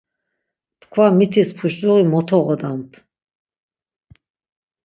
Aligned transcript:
Tkva 0.81 1.05
mitis 1.17 1.49
puşluği 1.57 2.03
mot 2.11 2.29
oğodamt. 2.37 2.91